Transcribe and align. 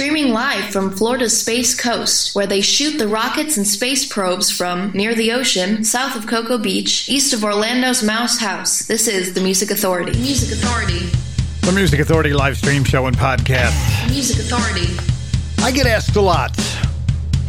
streaming 0.00 0.32
live 0.32 0.64
from 0.72 0.90
Florida's 0.90 1.38
Space 1.38 1.78
Coast, 1.78 2.34
where 2.34 2.46
they 2.46 2.62
shoot 2.62 2.96
the 2.96 3.06
rockets 3.06 3.58
and 3.58 3.66
space 3.66 4.10
probes 4.10 4.50
from 4.50 4.90
near 4.92 5.14
the 5.14 5.30
ocean, 5.30 5.84
south 5.84 6.16
of 6.16 6.26
Cocoa 6.26 6.56
Beach, 6.56 7.06
east 7.10 7.34
of 7.34 7.44
Orlando's 7.44 8.02
Mouse 8.02 8.38
House. 8.38 8.86
This 8.86 9.06
is 9.06 9.34
the 9.34 9.42
Music 9.42 9.70
Authority. 9.70 10.18
Music 10.18 10.56
Authority. 10.56 11.00
The 11.66 11.72
Music 11.72 12.00
Authority 12.00 12.32
live 12.32 12.56
stream 12.56 12.82
show 12.82 13.08
and 13.08 13.14
podcast. 13.14 14.08
Music 14.08 14.38
Authority. 14.38 14.88
I 15.62 15.70
get 15.70 15.86
asked 15.86 16.16
a 16.16 16.22
lot. 16.22 16.56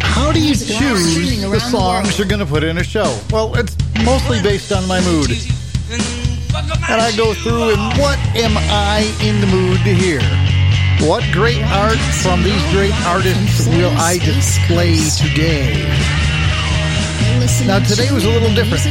How 0.01 0.33
do 0.33 0.39
you 0.41 0.47
Music 0.47 0.77
choose 0.77 1.39
the 1.39 1.43
around 1.45 1.53
the 1.53 1.59
songs 1.61 2.19
you're 2.19 2.27
going 2.27 2.41
to 2.41 2.45
put 2.45 2.65
in 2.65 2.79
a 2.79 2.83
show? 2.83 3.17
Well, 3.29 3.55
it's 3.55 3.77
mostly 4.03 4.41
based 4.41 4.73
on 4.73 4.85
my 4.89 4.99
mood. 5.05 5.31
And 5.89 6.99
I 6.99 7.15
go 7.15 7.33
through 7.33 7.69
and 7.69 7.97
what 7.97 8.19
am 8.35 8.57
I 8.57 9.09
in 9.23 9.39
the 9.39 9.47
mood 9.47 9.77
to 9.85 9.93
hear? 9.93 10.60
What 11.01 11.23
great 11.33 11.63
art 11.65 11.97
from 12.21 12.43
these 12.43 12.61
great 12.69 12.93
artists 13.09 13.65
will 13.65 13.89
I 13.97 14.19
display 14.19 15.01
today? 15.17 15.81
Now, 17.65 17.79
today 17.81 18.13
was 18.13 18.23
a 18.23 18.29
little 18.29 18.53
different. 18.53 18.85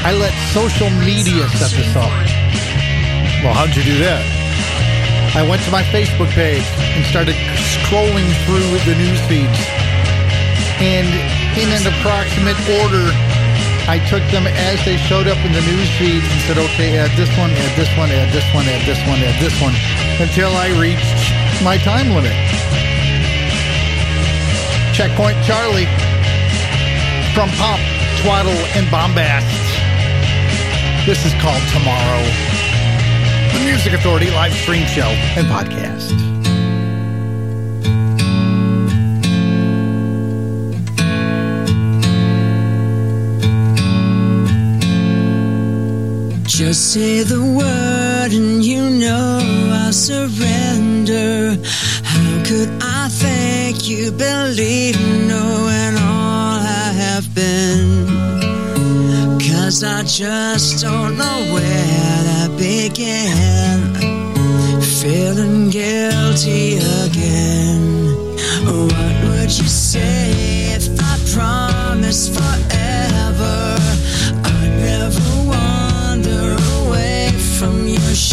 I 0.00 0.16
let 0.16 0.32
social 0.56 0.88
media 1.04 1.46
set 1.60 1.76
this 1.76 1.94
up. 1.94 2.08
Well, 3.44 3.52
how'd 3.52 3.76
you 3.76 3.84
do 3.84 3.98
that? 4.00 4.24
I 5.36 5.44
went 5.44 5.60
to 5.68 5.70
my 5.70 5.82
Facebook 5.92 6.32
page 6.32 6.64
and 6.96 7.04
started 7.04 7.36
scrolling 7.76 8.24
through 8.48 8.80
the 8.88 8.96
news 8.96 9.20
feeds. 9.28 9.60
And 10.80 11.12
in 11.60 11.68
an 11.68 11.84
approximate 11.84 12.56
order, 12.80 13.12
I 13.88 14.02
took 14.10 14.22
them 14.34 14.46
as 14.50 14.84
they 14.84 14.96
showed 14.96 15.28
up 15.28 15.38
in 15.46 15.52
the 15.52 15.62
news 15.62 15.90
feeds 15.94 16.26
and 16.26 16.40
said, 16.42 16.58
okay, 16.58 16.98
add 16.98 17.14
this 17.16 17.30
one, 17.38 17.50
add 17.54 17.76
this 17.78 17.86
one, 17.96 18.10
add 18.10 18.34
this 18.34 18.42
one, 18.52 18.66
add 18.66 18.82
this 18.82 18.98
one, 19.06 19.18
add 19.22 19.38
this 19.38 19.54
one, 19.62 19.74
until 20.18 20.50
I 20.58 20.74
reached 20.74 21.06
my 21.62 21.78
time 21.78 22.10
limit. 22.10 22.34
Checkpoint 24.90 25.38
Charley 25.46 25.86
from 27.30 27.48
Pop, 27.54 27.78
Twaddle, 28.22 28.58
and 28.74 28.86
Bombast. 28.90 29.46
This 31.06 31.24
is 31.24 31.32
called 31.38 31.62
Tomorrow, 31.70 32.26
the 33.54 33.62
Music 33.64 33.92
Authority 33.92 34.32
live 34.32 34.52
stream 34.52 34.84
show 34.86 35.06
and 35.38 35.46
podcast. 35.46 36.35
Just 46.56 46.94
say 46.94 47.22
the 47.22 47.42
word 47.42 48.32
and 48.32 48.64
you 48.64 48.80
know 48.80 49.40
I'll 49.74 49.92
surrender. 49.92 51.54
How 52.02 52.44
could 52.46 52.70
I 52.80 53.08
thank 53.10 53.86
you, 53.86 54.10
believe, 54.10 54.98
knowing 55.28 55.96
all 55.98 56.58
I 56.58 56.94
have 56.96 57.34
been? 57.34 58.06
Cause 59.38 59.84
I 59.84 60.02
just 60.04 60.82
don't 60.82 61.18
know 61.18 61.52
where 61.52 62.24
to 62.30 62.48
begin. 62.56 63.92
Feeling 64.80 65.68
guilty 65.68 66.78
again. 67.04 68.16
What 68.64 69.14
would 69.24 69.52
you 69.58 69.68
say 69.68 70.72
if 70.74 70.88
I 71.02 71.18
promised 71.34 72.32
forever? 72.32 72.75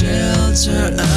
Shelter 0.04 1.13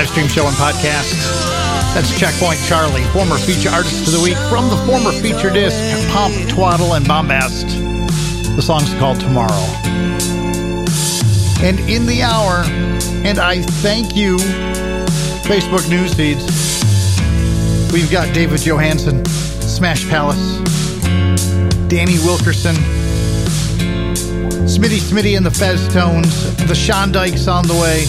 live 0.00 0.08
stream 0.08 0.28
show 0.28 0.46
and 0.46 0.56
podcast. 0.56 1.12
That's 1.92 2.18
Checkpoint 2.18 2.58
Charley, 2.60 3.04
former 3.12 3.36
feature 3.36 3.68
artist 3.68 4.06
of 4.06 4.14
the 4.14 4.20
week 4.20 4.36
from 4.48 4.70
the 4.70 4.76
former 4.86 5.12
feature 5.12 5.50
disc 5.50 5.76
Pump 6.08 6.34
Twaddle, 6.48 6.94
and 6.94 7.04
Bombast. 7.04 7.66
The 8.56 8.62
song's 8.62 8.94
called 8.94 9.20
Tomorrow. 9.20 9.66
And 11.60 11.78
in 11.80 12.06
the 12.06 12.22
hour, 12.22 12.64
and 13.26 13.38
I 13.38 13.60
thank 13.60 14.16
you, 14.16 14.38
Facebook 15.44 15.86
news 15.90 16.14
feeds. 16.14 16.46
We've 17.92 18.10
got 18.10 18.32
David 18.32 18.60
Johansen, 18.60 19.26
Smash 19.26 20.08
Palace, 20.08 20.60
Danny 21.88 22.16
Wilkerson, 22.20 22.76
Smitty 24.64 25.00
Smitty 25.00 25.36
and 25.36 25.44
the 25.44 25.50
Fez 25.50 25.86
Tones, 25.92 26.56
the 26.56 26.72
Shondikes 26.72 27.52
on 27.52 27.66
the 27.66 27.74
way, 27.74 28.06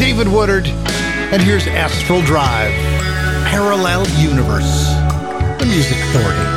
David 0.00 0.26
Woodard, 0.26 0.66
and 1.32 1.42
here's 1.42 1.66
Astral 1.66 2.22
Drive, 2.22 2.70
Parallel 3.48 4.06
Universe, 4.10 4.86
the 5.58 5.66
Music 5.66 5.98
Authority. 5.98 6.55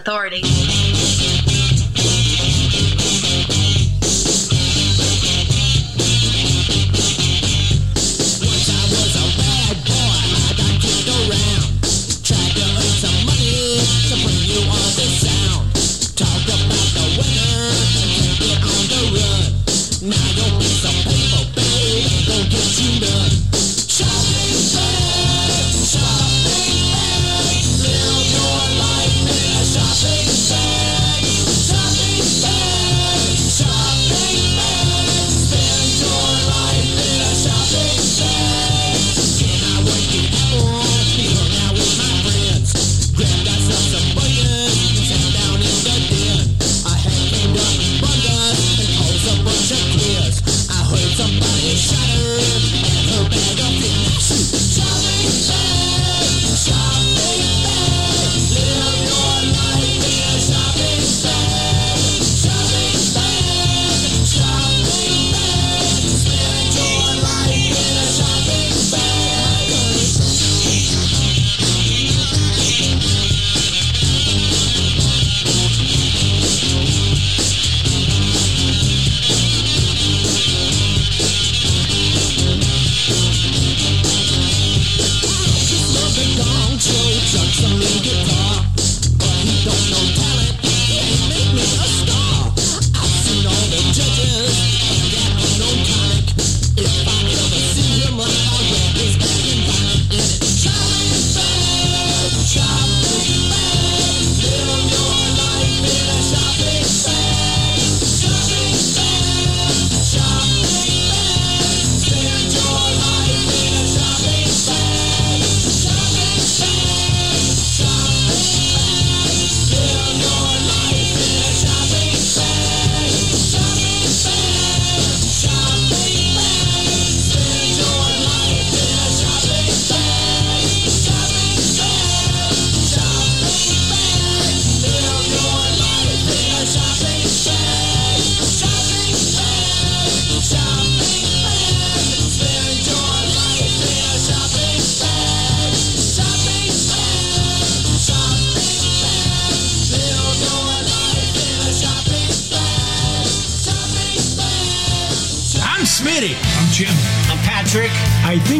Authority. 0.00 0.59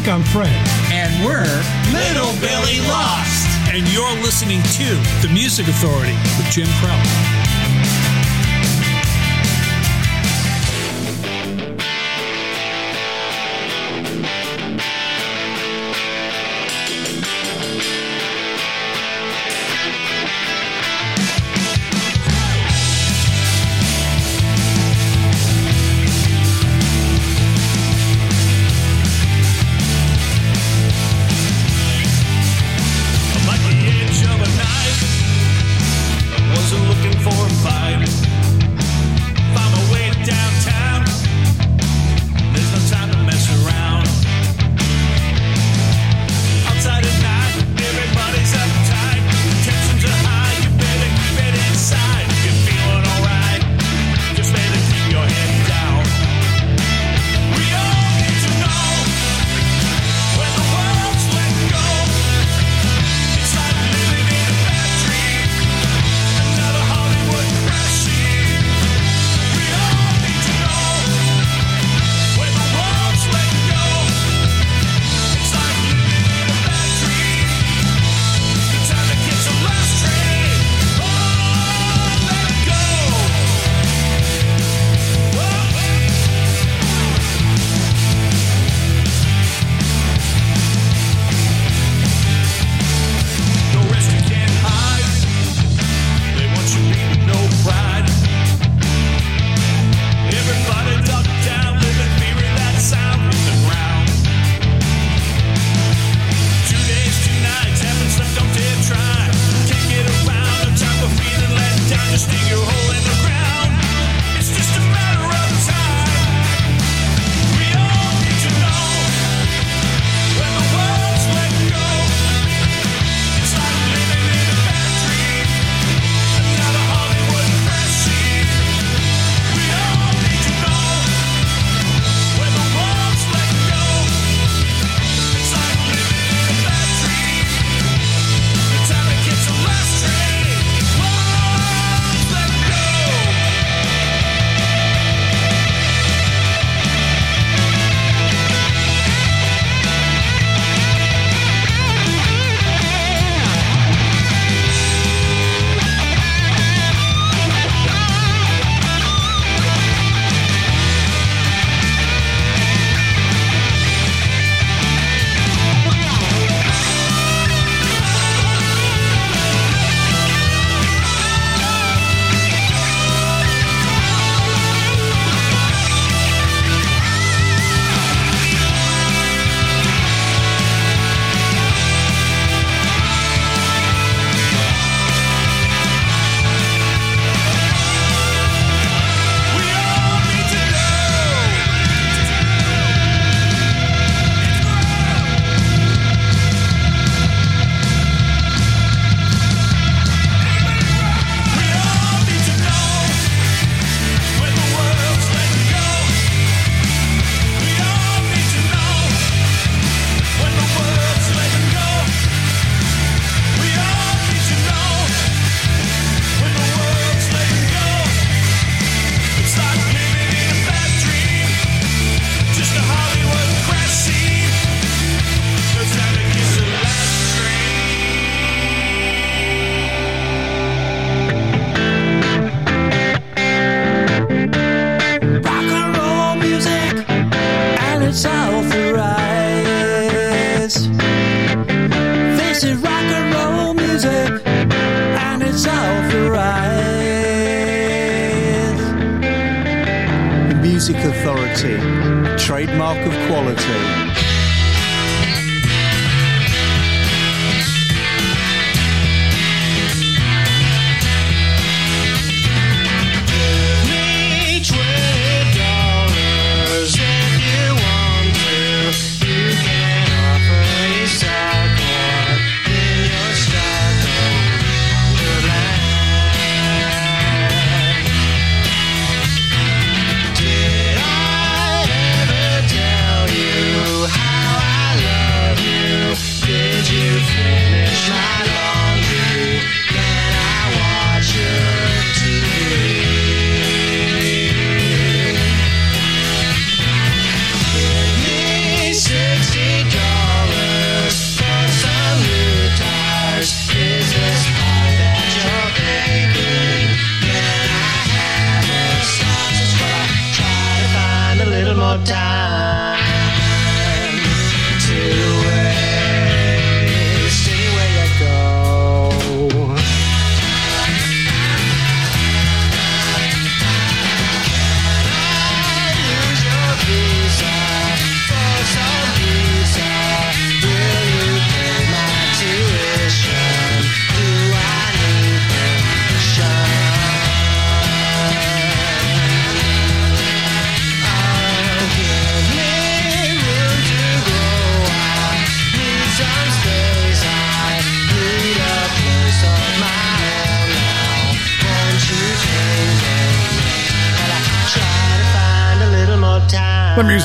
Think 0.00 0.14
I'm 0.14 0.22
Fred. 0.22 0.48
And 0.90 1.12
we're 1.26 1.44
Little 1.92 2.32
Billy 2.40 2.80
Lost. 2.88 3.46
And 3.68 3.86
you're 3.92 4.22
listening 4.22 4.62
to 4.62 5.26
The 5.26 5.30
Music 5.30 5.68
Authority 5.68 6.16
with 6.38 6.50
Jim 6.50 6.68
Prell. 6.80 7.39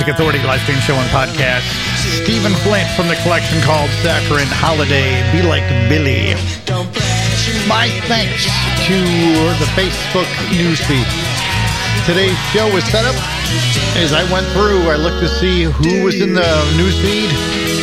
Music 0.06 0.22
Authority 0.22 0.46
live 0.46 0.62
stream 0.62 0.78
show 0.86 0.94
and 0.94 1.10
podcast. 1.10 1.66
Stephen 2.22 2.54
Flint 2.62 2.86
from 2.94 3.10
the 3.10 3.18
collection 3.26 3.58
called 3.66 3.90
Saccharine 4.06 4.46
Holiday, 4.54 5.18
Be 5.34 5.42
Like 5.42 5.66
Billy. 5.90 6.38
My 7.66 7.90
thanks 8.06 8.46
to 8.86 8.98
the 9.58 9.66
Facebook 9.74 10.30
newsfeed. 10.54 11.10
Today's 12.06 12.38
show 12.54 12.70
was 12.70 12.86
set 12.94 13.02
up 13.02 13.18
as 13.98 14.14
I 14.14 14.22
went 14.30 14.46
through. 14.54 14.86
I 14.94 14.96
looked 15.02 15.26
to 15.26 15.30
see 15.42 15.66
who 15.66 16.06
was 16.06 16.22
in 16.22 16.38
the 16.38 16.54
newsfeed 16.78 17.34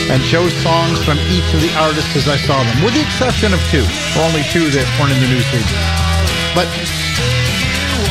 and 0.07 0.23
chose 0.31 0.55
songs 0.63 1.03
from 1.03 1.19
each 1.27 1.51
of 1.51 1.59
the 1.59 1.75
artists 1.75 2.15
as 2.15 2.31
I 2.31 2.39
saw 2.39 2.63
them, 2.63 2.87
with 2.87 2.95
the 2.95 3.03
exception 3.03 3.51
of 3.51 3.59
two. 3.75 3.83
Only 4.23 4.47
two 4.55 4.71
that 4.71 4.87
weren't 5.03 5.11
in 5.11 5.19
the 5.19 5.27
newsfeed. 5.27 5.67
But 6.55 6.71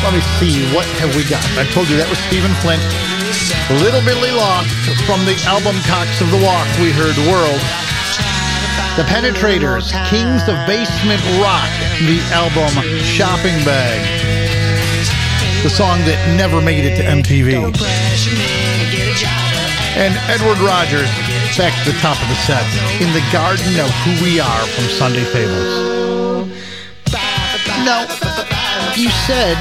let 0.03 0.11
me 0.11 0.19
see, 0.35 0.67
what 0.75 0.83
have 0.99 1.15
we 1.15 1.23
got? 1.23 1.47
I 1.55 1.63
told 1.71 1.87
you 1.87 1.95
that 1.95 2.11
was 2.11 2.19
Stephen 2.27 2.51
Flint. 2.59 2.83
Little 3.79 4.03
Billy 4.03 4.31
Lost 4.31 4.67
from 5.07 5.23
the 5.23 5.39
album 5.47 5.79
Cocks 5.87 6.19
of 6.19 6.29
the 6.29 6.43
Walk, 6.43 6.67
we 6.83 6.91
heard 6.91 7.15
World. 7.31 7.61
The 8.99 9.07
Penetrators, 9.07 9.95
Kings 10.11 10.43
of 10.43 10.59
Basement 10.67 11.23
Rock, 11.39 11.71
the 12.03 12.19
album 12.35 12.67
Shopping 12.99 13.55
Bag. 13.63 14.03
The 15.63 15.69
song 15.69 15.99
that 16.03 16.19
never 16.35 16.59
made 16.59 16.83
it 16.83 16.99
to 16.99 17.03
MTV. 17.03 17.63
And 19.95 20.19
Edward 20.27 20.59
Rogers, 20.59 21.07
back 21.55 21.71
to 21.87 21.95
the 21.95 21.97
top 22.03 22.19
of 22.19 22.27
the 22.27 22.39
set, 22.43 22.67
in 22.99 23.07
the 23.15 23.23
Garden 23.31 23.71
of 23.79 23.87
Who 24.03 24.19
We 24.19 24.43
Are 24.43 24.65
from 24.75 24.83
Sunday 24.99 25.23
Fables. 25.31 26.59
No, 27.87 28.03
you 28.99 29.07
said 29.23 29.55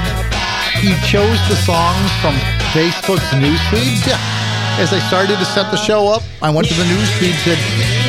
you 0.83 0.99
chose 1.07 1.39
the 1.47 1.55
songs 1.63 2.11
from 2.19 2.35
Facebook's 2.71 3.31
newsfeed. 3.35 4.07
Yeah. 4.07 4.19
As 4.79 4.93
I 4.93 5.01
started 5.09 5.39
to 5.39 5.45
set 5.45 5.71
the 5.73 5.77
show 5.77 6.07
up, 6.07 6.23
I 6.41 6.51
went 6.51 6.69
to 6.69 6.75
the 6.75 6.85
newsfeed 6.85 7.35
and 7.35 7.43
said, 7.43 7.59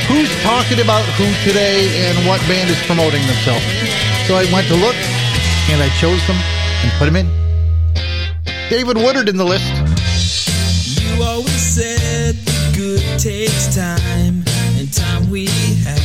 who's 0.05 0.29
talking 0.43 0.79
about 0.79 1.03
who 1.17 1.25
today 1.43 2.05
and 2.05 2.27
what 2.27 2.39
band 2.41 2.69
is 2.69 2.79
promoting 2.85 3.25
themselves? 3.25 3.65
So 4.27 4.35
I 4.35 4.45
went 4.53 4.67
to 4.67 4.75
look 4.75 4.95
and 5.73 5.81
I 5.81 5.89
chose 5.97 6.21
them 6.27 6.37
and 6.37 6.91
put 6.99 7.05
them 7.05 7.15
in. 7.15 7.27
David 8.69 8.97
Woodard 8.97 9.29
in 9.29 9.37
the 9.37 9.45
list. 9.45 9.67
You 11.01 11.23
always 11.23 11.61
said 11.61 12.35
the 12.35 12.73
good 12.77 13.19
takes 13.19 13.75
time, 13.75 14.43
and 14.77 14.93
time 14.93 15.29
we 15.29 15.47
have. 15.83 16.00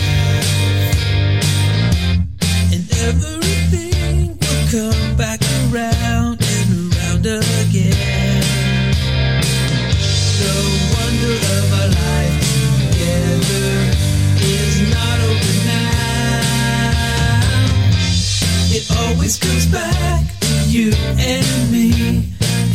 Always 19.27 19.39
comes 19.41 19.67
back 19.67 20.23
you 20.69 20.93
and 21.19 21.73
me 21.73 21.91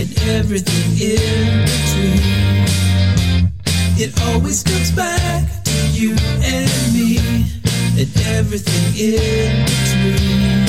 and 0.01 0.09
everything 0.27 0.91
in 0.99 1.63
between. 1.63 2.67
It 3.97 4.11
always 4.27 4.61
comes 4.61 4.91
back 4.91 5.63
to 5.63 5.87
you 5.93 6.11
and 6.43 6.93
me 6.93 7.19
and 7.97 8.09
everything 8.35 8.83
in 8.99 9.63
between. 9.63 10.65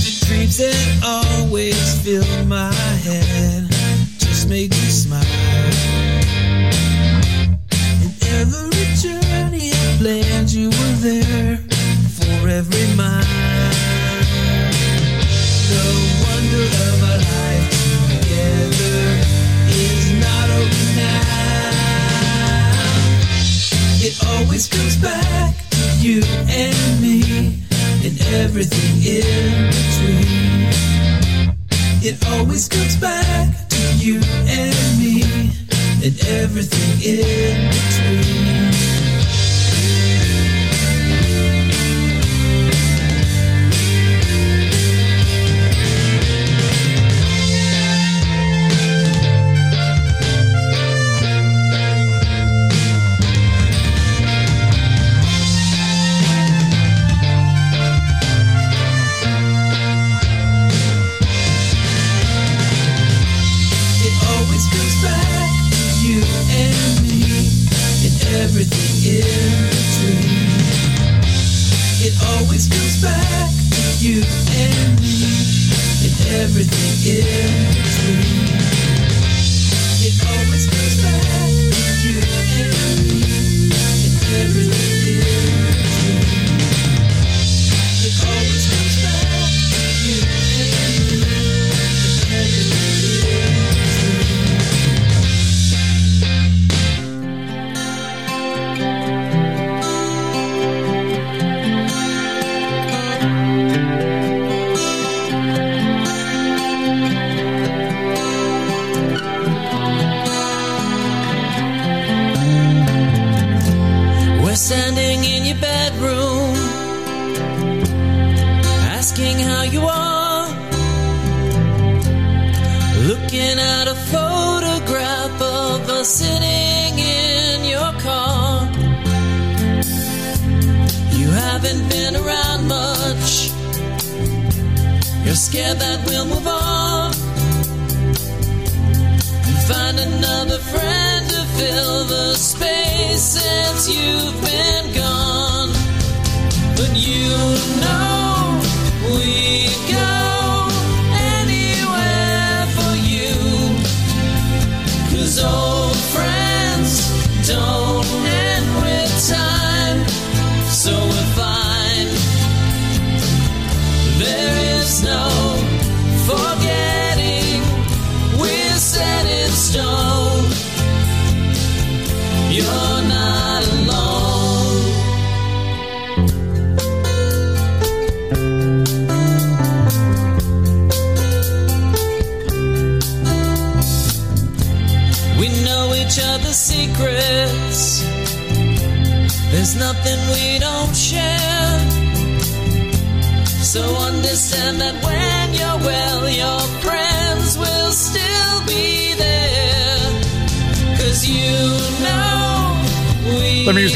The 0.00 0.24
dreams 0.26 0.56
that 0.56 1.02
always 1.04 2.02
fill 2.02 2.44
my 2.46 2.72
head 3.04 3.68
just 4.18 4.48
make 4.48 4.70
me 4.70 4.88
smile. 4.88 5.20
And 8.00 8.12
every 8.32 8.75
It 24.18 24.26
always 24.28 24.66
comes 24.66 24.96
back 24.96 25.54
to 25.70 25.98
you 25.98 26.22
and 26.48 27.00
me 27.02 27.66
and 28.02 28.20
everything 28.32 28.96
in 29.04 29.68
between. 29.76 31.52
It 32.02 32.26
always 32.30 32.66
comes 32.66 32.96
back 32.96 33.68
to 33.68 33.96
you 33.98 34.20
and 34.46 34.98
me 34.98 35.22
and 36.02 36.18
everything 36.28 37.02
in 37.02 37.70
between. 37.70 38.55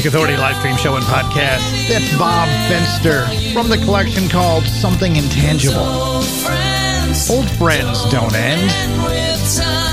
Music 0.01 0.15
Authority 0.15 0.35
live 0.35 0.57
stream 0.57 0.75
show 0.77 0.95
and 0.95 1.05
podcast. 1.05 1.87
That's 1.87 2.17
Bob 2.17 2.49
Fenster 2.71 3.53
from 3.53 3.69
the 3.69 3.77
collection 3.77 4.27
called 4.29 4.63
Something 4.63 5.15
Intangible. 5.15 5.77
old 7.29 7.47
friends 7.59 8.03
don't 8.09 8.33
end. 8.33 8.71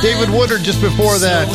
David 0.00 0.30
Woodard 0.30 0.62
just 0.62 0.80
before 0.80 1.18
that, 1.18 1.46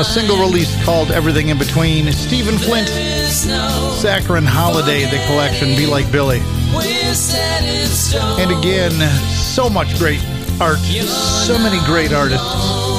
a 0.00 0.02
single 0.02 0.38
release 0.38 0.74
called 0.84 1.12
Everything 1.12 1.50
in 1.50 1.58
Between. 1.58 2.10
Stephen 2.10 2.58
Flint, 2.58 2.88
Saccharine 2.88 4.42
Holiday, 4.44 5.04
the 5.04 5.24
collection 5.26 5.76
Be 5.76 5.86
Like 5.86 6.10
Billy. 6.10 6.40
And 8.40 8.50
again, 8.50 8.90
so 9.28 9.70
much 9.70 9.96
great 10.00 10.20
art, 10.60 10.80
so 10.80 11.56
many 11.60 11.78
great 11.86 12.12
artists. 12.12 12.90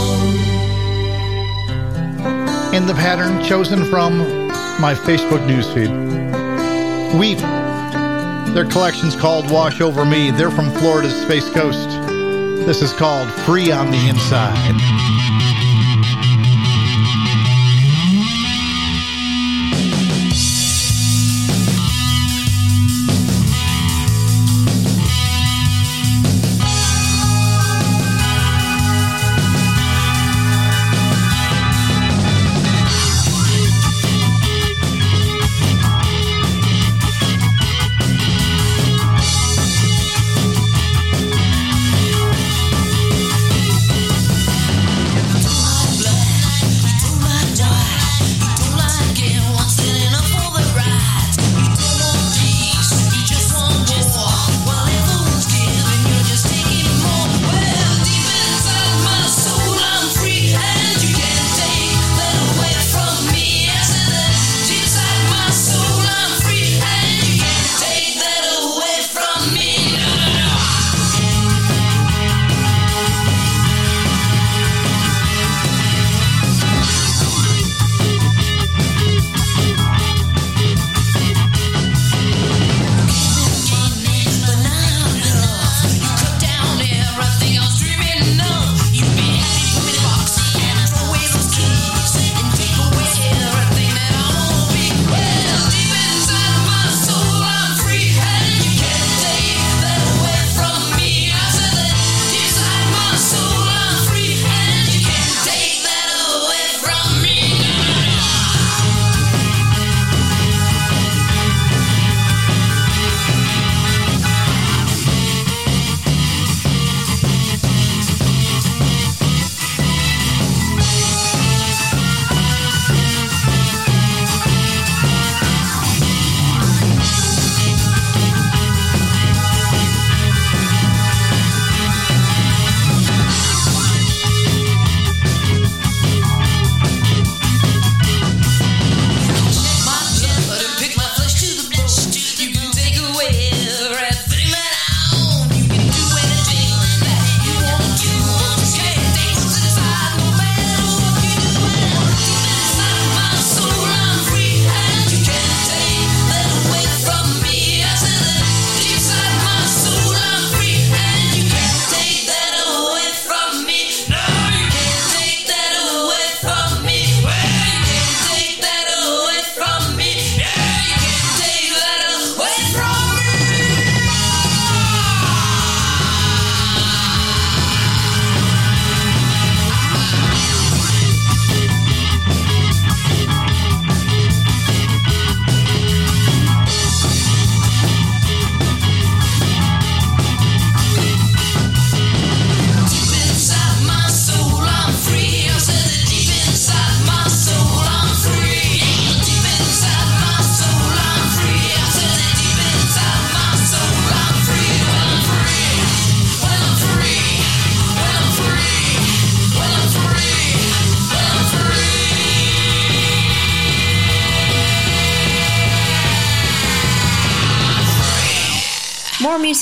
In 2.74 2.86
the 2.86 2.94
pattern 2.94 3.44
chosen 3.44 3.84
from 3.84 4.41
my 4.82 4.96
Facebook 4.96 5.46
newsfeed. 5.48 5.92
Weep. 7.20 7.38
Their 8.56 8.66
collection's 8.66 9.16
called 9.16 9.52
Wash 9.52 9.80
Over 9.80 10.04
Me. 10.06 10.32
They're 10.32 10.50
from 10.50 10.72
Florida's 10.72 11.14
Space 11.22 11.48
Coast. 11.52 11.88
This 12.66 12.82
is 12.82 12.92
called 12.92 13.30
Free 13.46 13.72
on 13.72 13.92
the 13.92 14.10
Inside. 14.10 15.21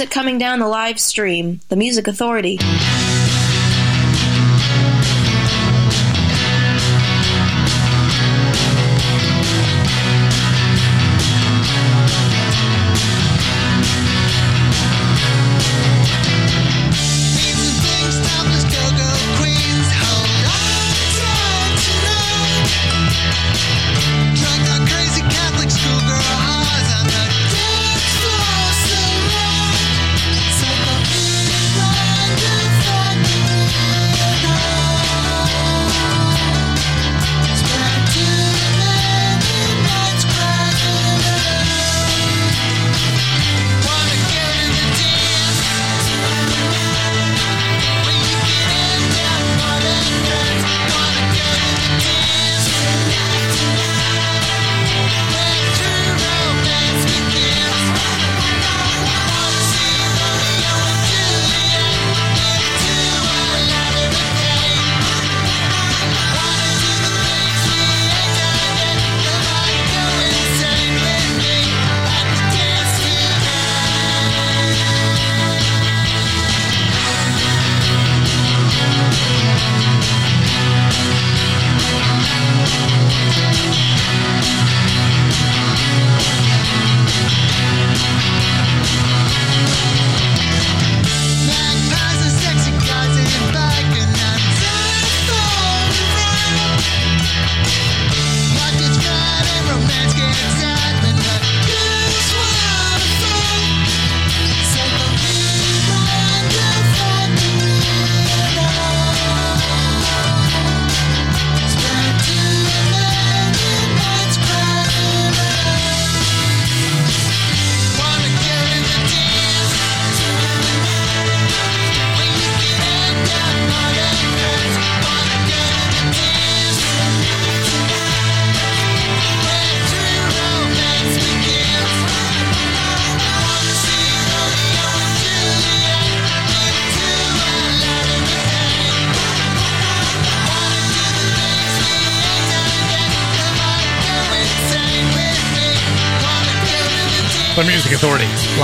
Coming 0.10 0.38
down 0.38 0.60
the 0.60 0.68
live 0.68 1.00
stream, 1.00 1.62
The 1.70 1.76
Music 1.76 2.08
Authority. 2.08 2.60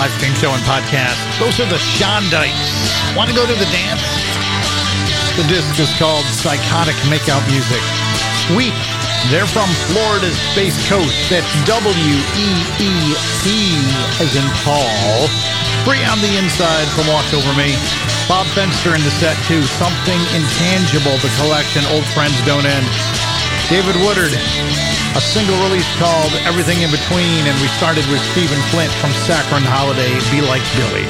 Live 0.05 0.21
stream 0.21 0.37
show 0.37 0.53
and 0.53 0.61
podcast. 0.69 1.17
Those 1.41 1.57
are 1.57 1.65
the 1.65 1.81
Shondites. 1.97 2.69
Want 3.17 3.25
to 3.25 3.33
go 3.33 3.41
to 3.41 3.57
the 3.57 3.65
dance? 3.73 4.05
The 5.33 5.41
disc 5.49 5.81
is 5.81 5.89
called 5.97 6.21
Psychotic 6.29 6.93
Makeout 7.09 7.41
Music. 7.49 7.81
Sweet. 8.45 8.77
They're 9.33 9.49
from 9.49 9.65
Florida's 9.89 10.37
Space 10.53 10.77
Coast. 10.85 11.09
That's 11.33 11.49
W 11.65 11.89
E 12.37 12.49
E 12.77 12.91
P 13.41 13.49
as 14.21 14.29
in 14.37 14.45
Paul. 14.61 15.25
Free 15.81 16.05
on 16.05 16.21
the 16.21 16.37
inside 16.37 16.85
from 16.93 17.09
Watch 17.09 17.33
Over 17.33 17.57
Me. 17.57 17.73
Bob 18.29 18.45
Fenster 18.53 18.93
in 18.93 19.01
the 19.01 19.13
set 19.17 19.33
too. 19.49 19.65
Something 19.81 20.21
intangible. 20.37 21.17
The 21.25 21.33
collection. 21.41 21.81
Old 21.89 22.05
friends 22.13 22.37
don't 22.45 22.69
end. 22.69 22.85
David 23.73 23.97
Woodard, 24.05 24.37
a 25.15 25.21
single 25.23 25.55
release 25.63 25.87
called 25.95 26.31
Everything 26.43 26.83
in 26.83 26.91
Between, 26.91 27.47
and 27.47 27.55
we 27.63 27.71
started 27.79 28.03
with 28.11 28.19
Stephen 28.35 28.59
Flint 28.67 28.91
from 28.99 29.15
Saccharine 29.23 29.63
Holiday, 29.63 30.11
Be 30.27 30.43
Like 30.43 30.63
Billy. 30.75 31.07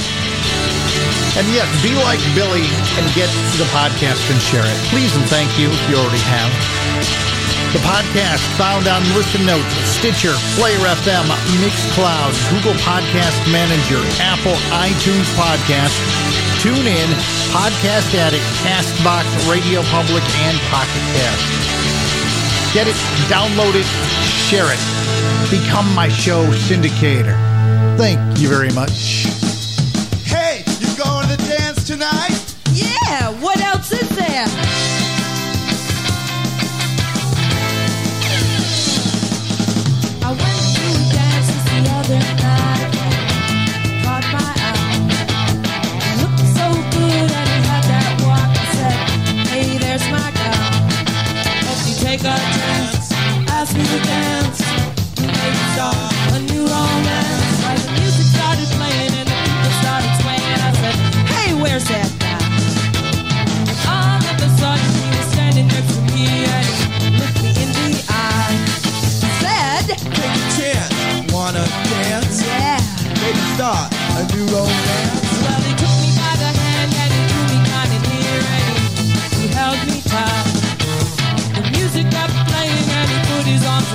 And 1.41 1.45
yes, 1.49 1.67
be 1.81 1.91
like 2.05 2.21
Billy 2.37 2.69
and 3.01 3.05
get 3.17 3.27
to 3.27 3.57
the 3.57 3.67
podcast 3.73 4.21
and 4.29 4.37
share 4.39 4.63
it. 4.63 4.77
Please 4.93 5.09
and 5.17 5.25
thank 5.25 5.49
you 5.57 5.67
if 5.73 5.81
you 5.89 5.97
already 5.97 6.21
have. 6.21 6.53
The 7.73 7.81
podcast 7.81 8.45
found 8.55 8.87
on 8.87 9.01
Listen 9.17 9.43
Notes, 9.43 9.73
Stitcher, 9.83 10.37
Player 10.55 10.79
FM, 11.01 11.25
Mixcloud, 11.59 12.31
Google 12.53 12.77
Podcast 12.85 13.41
Manager, 13.51 13.99
Apple 14.21 14.55
iTunes 14.71 15.27
Podcast, 15.35 15.97
TuneIn, 16.61 17.09
Podcast 17.51 18.13
Addict, 18.15 18.45
Castbox, 18.63 19.25
Radio 19.49 19.81
Public, 19.91 20.23
and 20.47 20.55
Pocket 20.71 21.03
Cast. 21.17 21.84
Get 22.75 22.89
it, 22.89 22.95
download 23.29 23.73
it, 23.73 23.85
share 24.49 24.65
it. 24.67 25.49
Become 25.49 25.95
my 25.95 26.09
show 26.09 26.43
syndicator. 26.51 27.33
Thank 27.97 28.37
you 28.37 28.49
very 28.49 28.69
much. 28.73 29.44
Take 52.15 52.31
a 52.31 52.37
chance. 52.37 53.11
Ask 53.51 53.75
me 53.75 53.83
to 53.83 53.99
dance. 54.07 54.61
Maybe 55.19 55.61
start 55.75 55.97
a 56.31 56.39
new 56.47 56.63
romance. 56.63 57.63
Like 57.67 57.81
the 57.83 57.91
music 57.99 58.27
started 58.31 58.69
playing 58.79 59.11
and 59.19 59.27
the 59.27 59.35
people 59.35 59.71
started 59.83 60.11
swaying. 60.23 60.59
I 60.63 60.71
said, 60.79 60.95
Hey, 61.27 61.51
where's 61.59 61.83
that 61.91 62.07
guy? 62.23 62.39
And 63.67 63.79
all 63.91 64.23
of 64.31 64.37
a 64.39 64.49
sudden 64.55 64.91
he 64.95 65.11
was 65.11 65.27
standing 65.35 65.67
next 65.67 65.91
to 65.91 66.01
me 66.15 66.47
and 66.55 66.67
he 67.03 67.09
looked 67.19 67.35
me 67.43 67.51
in 67.51 67.69
the 67.75 67.99
eye. 68.07 68.63
He 68.79 69.27
said, 69.43 69.83
Take 70.15 70.39
a 70.39 70.47
chance. 70.55 71.33
Wanna 71.33 71.67
dance? 71.67 72.47
Yeah. 72.47 72.79
Maybe 73.19 73.43
start 73.59 73.91
a 73.91 74.23
new 74.31 74.45
romance. 74.55 74.84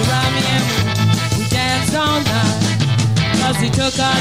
Around 0.03 0.35
we, 0.35 1.49
danced 1.51 1.95
all 1.95 2.21
night. 2.21 2.61
Cause 3.39 3.61
took 3.71 3.99
our 3.99 4.21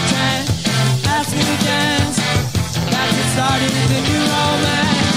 started 3.34 3.72
the 3.94 4.02
new 4.10 4.24
romance. 4.36 5.10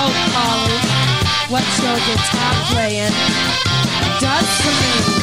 Oh, 0.00 0.12
Polly, 0.32 0.78
what's 1.52 1.74
your 1.82 1.98
guitar 2.06 2.54
playing? 2.70 3.14
Does 4.20 4.48
for 4.62 5.12
me. 5.12 5.17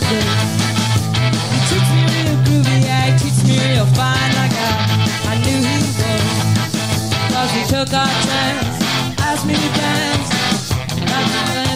He 0.00 1.58
me 1.90 2.06
groovy, 2.44 2.86
like 4.38 4.54
I, 4.54 4.70
I 5.26 5.34
knew 5.42 5.58
he 5.58 5.76
would. 5.98 6.22
Cause 7.32 7.50
took 7.64 7.92
our 7.92 8.06
chance, 8.06 8.78
asked 9.18 9.44
me 9.44 9.54
to 9.54 9.68
dance, 9.74 10.70
and 11.00 11.10
I 11.10 11.67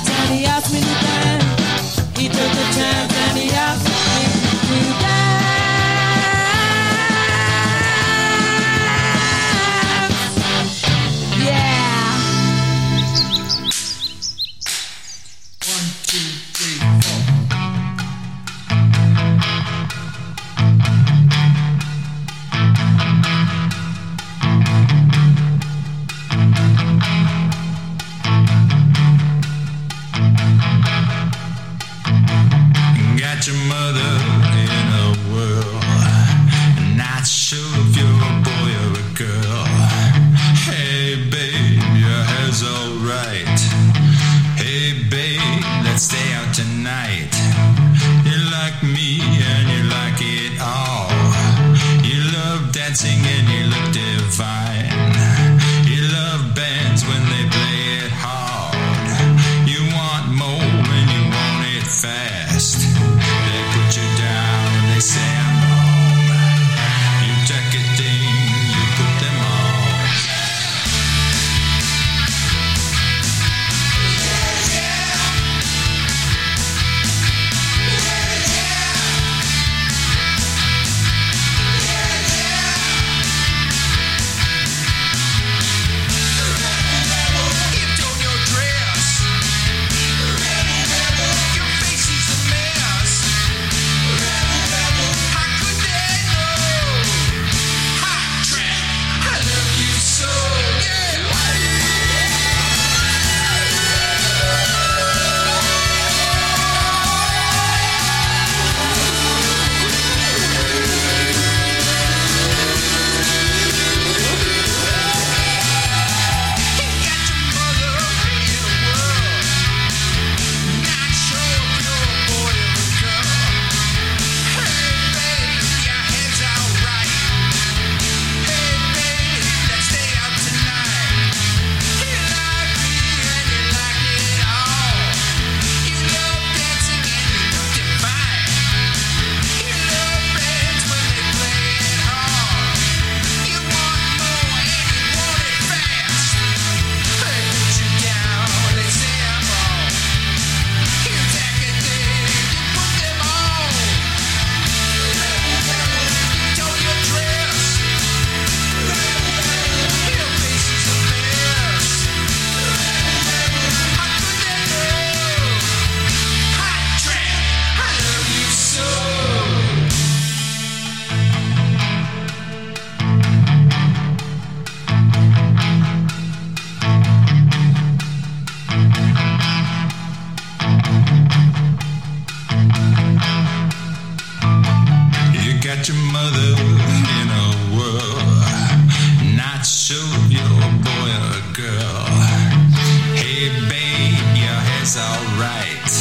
babe, 194.83 194.99
alright. 194.99 195.95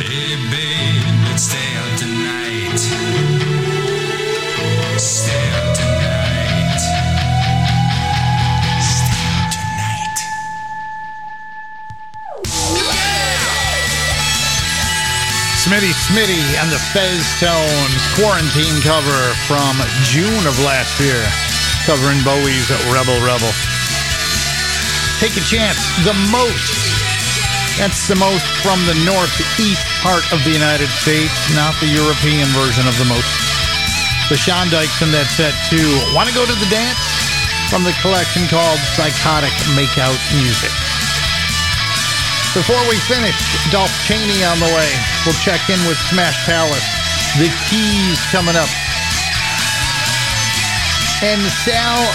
Hey, 0.00 0.40
babe, 0.48 1.04
let's 1.28 1.42
stay 1.42 1.76
out 1.76 1.98
tonight. 1.98 2.80
Stay 4.96 5.36
out 5.52 5.76
tonight. 5.76 6.80
Stay 8.80 9.20
out 9.36 9.52
tonight. 9.52 10.16
Smitty 15.60 15.92
Smitty 16.08 16.44
and 16.64 16.72
the 16.72 16.80
Fez 16.96 17.20
Tones 17.38 18.00
quarantine 18.16 18.80
cover 18.80 19.34
from 19.44 19.76
June 20.08 20.46
of 20.46 20.58
last 20.64 20.98
year, 21.00 21.20
covering 21.84 22.22
Bowie's 22.24 22.70
Rebel 22.88 23.20
Rebel. 23.20 23.52
Take 25.20 25.36
a 25.36 25.44
chance, 25.44 25.76
the 26.04 26.14
most. 26.32 26.83
That's 27.78 28.06
the 28.06 28.14
most 28.14 28.46
from 28.62 28.78
the 28.86 28.94
northeast 29.02 29.82
part 29.98 30.22
of 30.30 30.38
the 30.46 30.54
United 30.54 30.86
States, 30.94 31.34
not 31.58 31.74
the 31.82 31.90
European 31.90 32.46
version 32.54 32.86
of 32.86 32.94
the 33.02 33.04
most. 33.10 33.26
The 34.30 34.38
Sean 34.38 34.70
Dykes 34.70 35.02
in 35.02 35.10
that 35.10 35.26
set 35.26 35.52
too. 35.68 35.84
Want 36.14 36.30
to 36.30 36.34
go 36.38 36.46
to 36.46 36.56
the 36.56 36.70
dance? 36.70 37.02
From 37.68 37.82
the 37.82 37.92
collection 37.98 38.46
called 38.46 38.78
Psychotic 38.94 39.52
Makeout 39.74 40.16
Music. 40.38 40.70
Before 42.54 42.78
we 42.86 42.94
finish, 43.10 43.34
Dolph 43.74 43.90
Chaney 44.06 44.46
on 44.46 44.62
the 44.62 44.70
way. 44.70 44.90
We'll 45.26 45.36
check 45.42 45.66
in 45.66 45.82
with 45.90 45.98
Smash 46.08 46.38
Palace. 46.46 46.86
The 47.42 47.50
Keys 47.66 48.22
coming 48.30 48.54
up. 48.54 48.70
And 51.26 51.42
Sal 51.66 52.06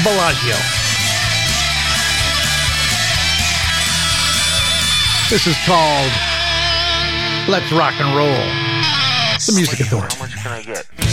Bellagio. 0.00 0.79
This 5.30 5.46
is 5.46 5.56
called 5.64 6.10
Let's 7.48 7.70
Rock 7.70 7.94
and 8.00 8.16
Roll. 8.16 8.26
The 9.46 9.52
Music 9.54 9.78
Authority. 9.78 10.16
How 10.16 10.24
much 10.24 10.34
can 10.34 10.50
I 10.50 10.60
get? 10.60 11.09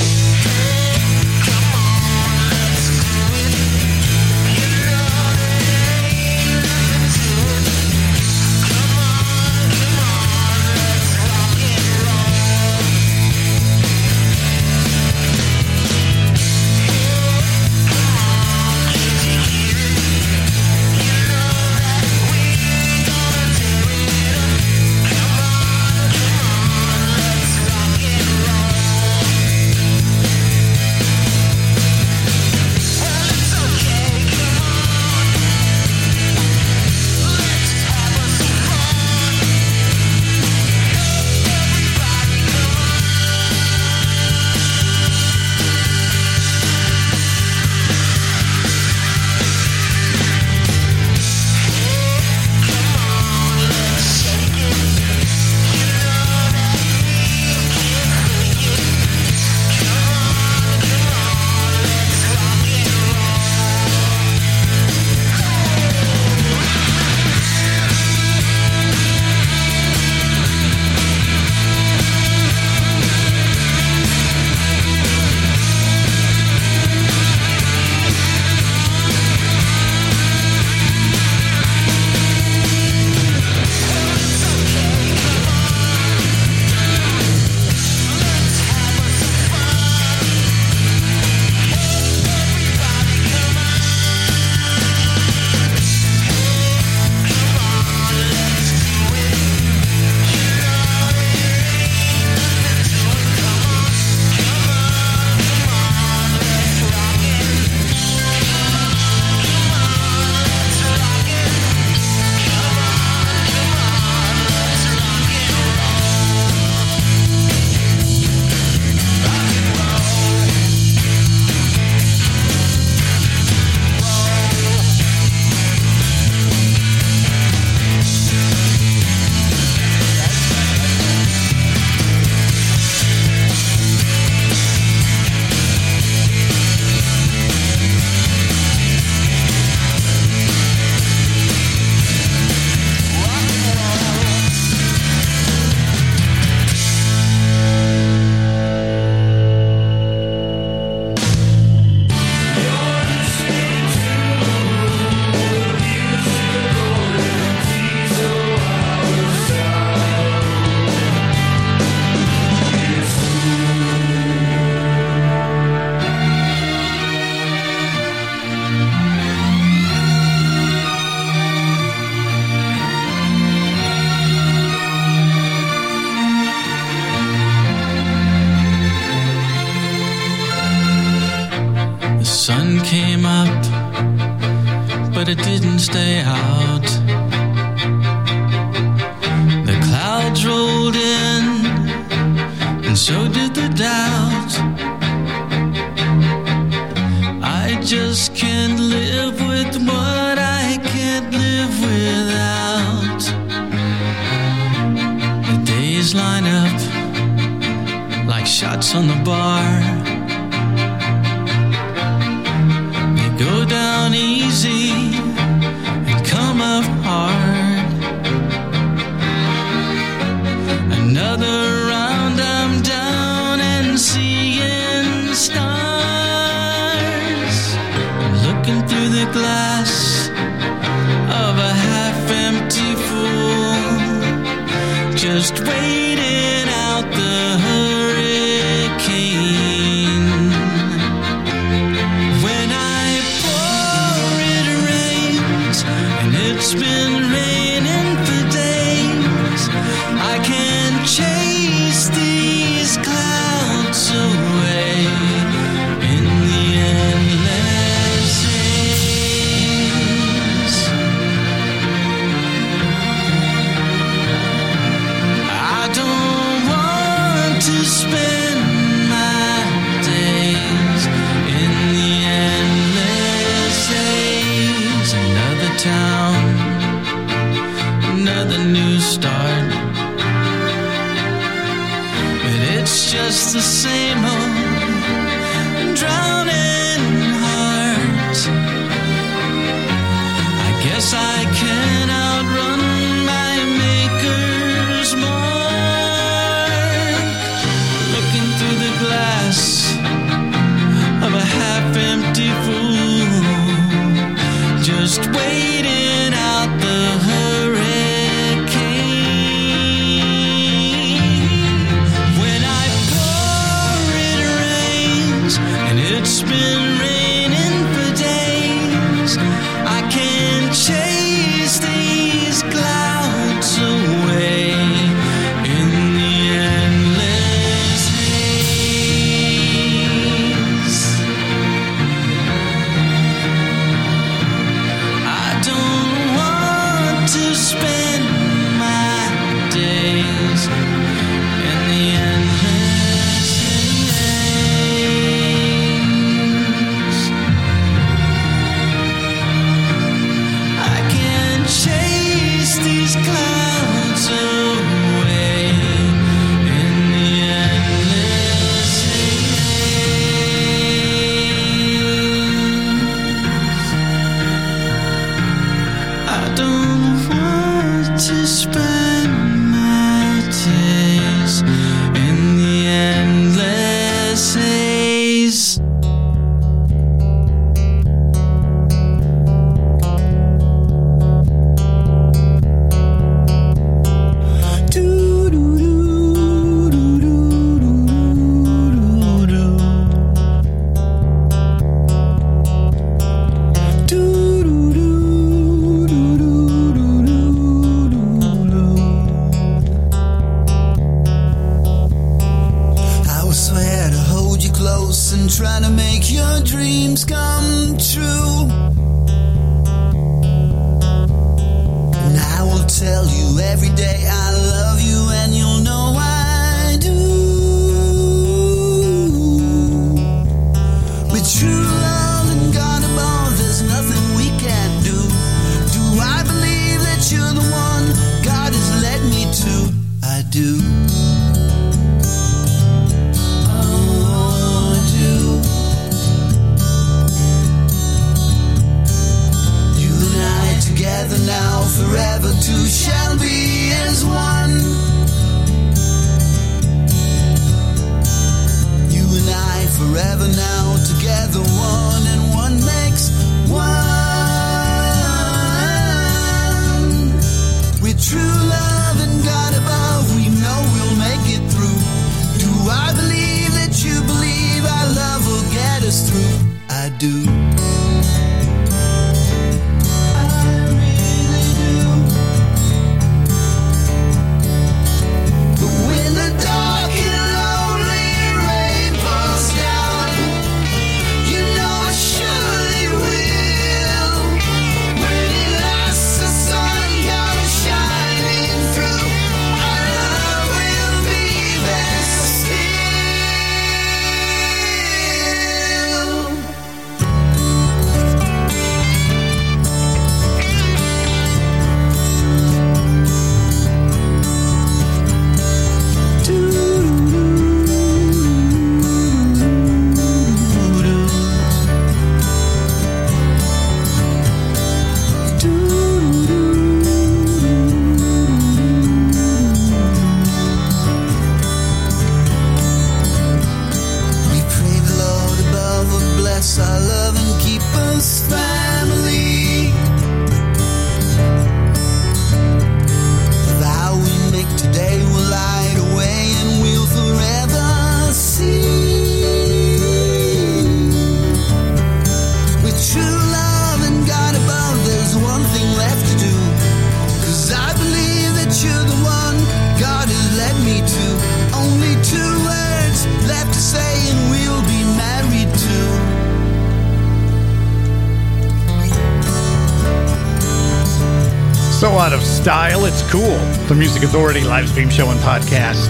Cool, 563.29 563.57
the 563.87 563.95
Music 563.95 564.23
Authority 564.23 564.61
live 564.61 564.87
stream 564.87 565.09
show 565.09 565.29
and 565.29 565.39
podcast 565.41 566.07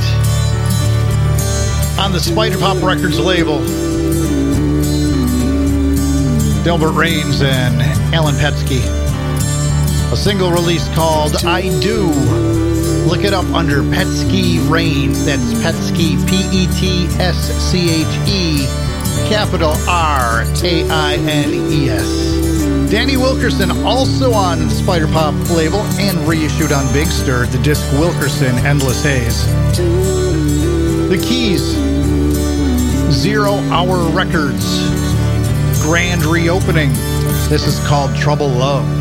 on 2.00 2.12
the 2.12 2.20
Spider 2.20 2.60
Pop 2.60 2.82
Records 2.84 3.20
label. 3.20 3.58
Delbert 6.64 6.94
Raines 6.94 7.42
and 7.42 7.82
Alan 8.14 8.36
Petsche. 8.36 8.84
A 10.12 10.16
single 10.16 10.52
release 10.52 10.88
called 10.94 11.44
I 11.44 11.62
Do. 11.80 12.06
Look 13.10 13.24
it 13.24 13.34
up 13.34 13.46
under 13.46 13.82
Petsche 13.82 14.70
Raines. 14.70 15.26
That's 15.26 15.54
Petsche, 15.56 16.24
P 16.28 16.36
E 16.56 16.68
T 16.80 17.08
S 17.20 17.52
C 17.72 17.90
H 18.02 18.30
E, 18.30 18.68
capital 19.28 19.72
R 19.90 20.44
A 20.64 20.90
I 20.90 21.16
N 21.16 21.50
E 21.72 21.90
S. 21.90 22.37
Danny 22.90 23.18
Wilkerson 23.18 23.70
also 23.86 24.32
on 24.32 24.70
Spider 24.70 25.08
Pop 25.08 25.34
label 25.50 25.82
and 26.00 26.18
reissued 26.28 26.72
on 26.72 26.92
Big 26.94 27.08
Stir, 27.08 27.46
the 27.48 27.58
disc 27.58 27.84
Wilkerson 27.94 28.56
Endless 28.66 29.04
Haze. 29.04 29.46
The 31.10 31.22
Keys, 31.22 31.62
Zero 33.12 33.56
Hour 33.72 34.10
Records, 34.12 34.90
grand 35.82 36.24
reopening. 36.24 36.94
This 37.50 37.68
is 37.68 37.86
called 37.86 38.16
Trouble 38.16 38.48
Love. 38.48 38.97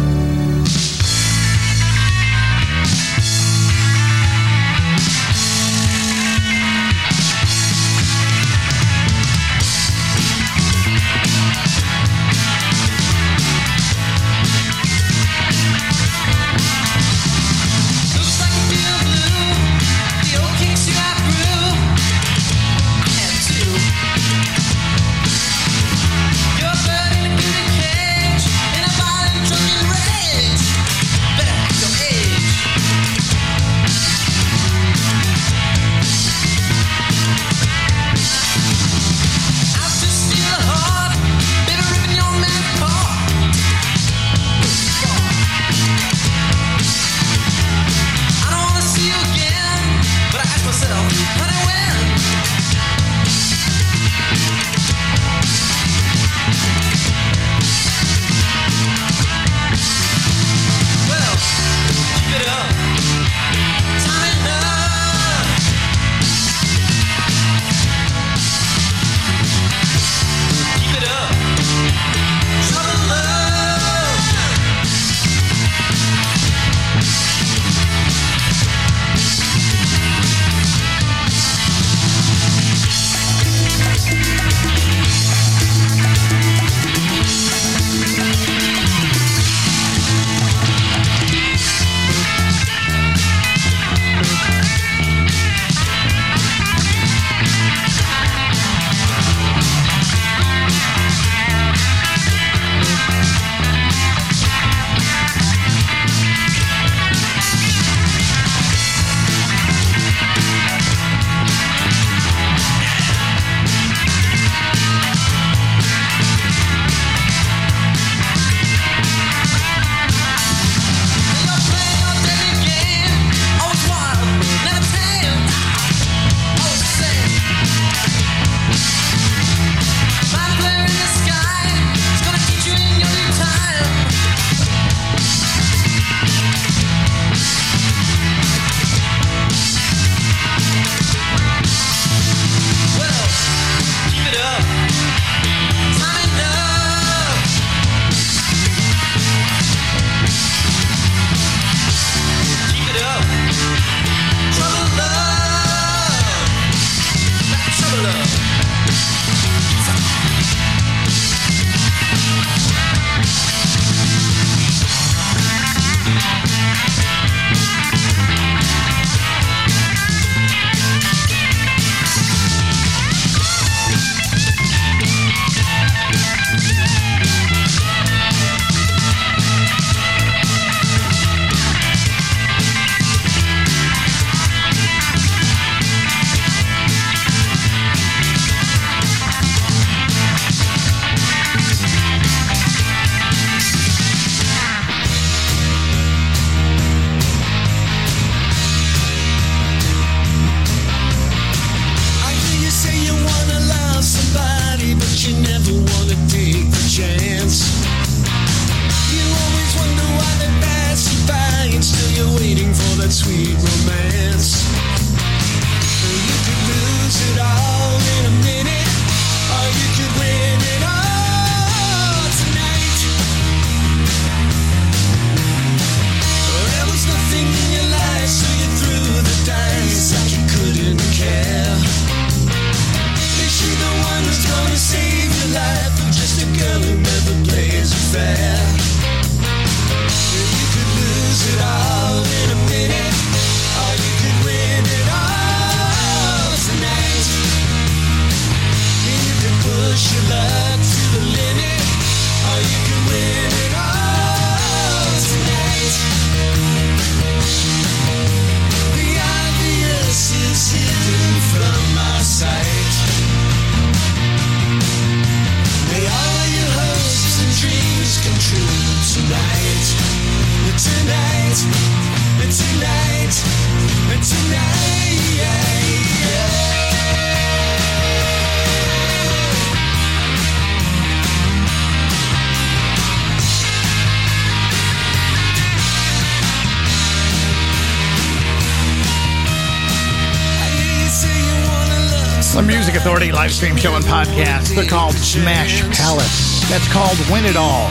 Live 293.47 293.55
stream 293.55 293.77
show 293.79 293.95
and 293.95 294.03
podcast. 294.03 294.75
They're 294.75 294.91
called 294.91 295.15
Smash 295.15 295.79
Palace. 295.95 296.67
That's 296.67 296.91
called 296.91 297.15
Win 297.31 297.47
It 297.47 297.55
All. 297.55 297.87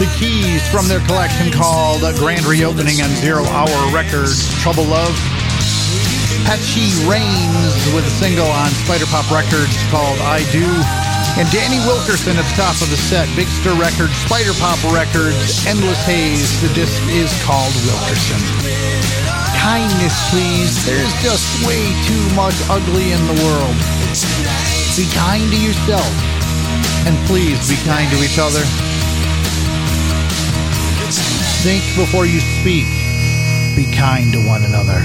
The 0.00 0.08
keys 0.16 0.64
from 0.72 0.88
their 0.88 1.04
collection 1.04 1.52
called 1.52 2.00
A 2.08 2.16
Grand 2.16 2.48
Reopening 2.48 3.04
on 3.04 3.12
Zero 3.20 3.44
Hour 3.52 3.92
Records, 3.92 4.48
Trouble 4.64 4.88
Love. 4.88 5.12
Petsche 6.48 6.88
Raines 7.04 7.76
with 7.92 8.08
a 8.08 8.14
single 8.16 8.48
on 8.48 8.72
Spider 8.88 9.04
Pop 9.12 9.28
Records 9.28 9.76
called 9.92 10.16
I 10.24 10.40
Do. 10.56 10.64
And 11.36 11.44
Danny 11.52 11.84
Wilkerson 11.84 12.40
at 12.40 12.48
the 12.48 12.56
top 12.56 12.80
of 12.80 12.88
the 12.88 12.96
set, 12.96 13.28
Big 13.36 13.52
Stir 13.60 13.76
Records, 13.76 14.16
Spider 14.24 14.56
Pop 14.56 14.80
Records, 14.88 15.68
Endless 15.68 16.00
Haze. 16.08 16.48
The 16.64 16.72
disc 16.72 16.96
is 17.12 17.28
called 17.44 17.76
Wilkerson 17.84 18.40
kindness, 19.68 20.16
please. 20.30 20.86
There's 20.86 21.12
just 21.20 21.44
way 21.66 21.92
too 22.08 22.24
much 22.34 22.56
ugly 22.70 23.12
in 23.12 23.20
the 23.26 23.36
world. 23.44 23.97
Be 24.98 25.06
kind 25.14 25.48
to 25.52 25.56
yourself. 25.62 26.10
And 27.06 27.14
please 27.28 27.70
be 27.70 27.76
kind 27.86 28.10
to 28.10 28.18
each 28.18 28.36
other. 28.36 28.66
Think 31.62 31.84
before 31.94 32.26
you 32.26 32.40
speak. 32.58 32.90
Be 33.76 33.86
kind 33.94 34.32
to 34.32 34.42
one 34.42 34.64
another. 34.64 34.98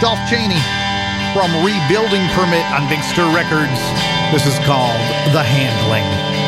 Dolph 0.00 0.24
Chaney 0.24 0.64
from 1.36 1.52
Rebuilding 1.60 2.24
Permit 2.32 2.64
on 2.72 2.88
Big 2.88 3.04
Stir 3.04 3.28
Records. 3.28 3.76
This 4.32 4.46
is 4.46 4.58
called 4.64 4.96
The 5.36 5.44
Handling. 5.44 6.47